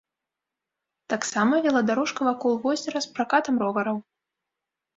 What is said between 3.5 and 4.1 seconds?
ровараў.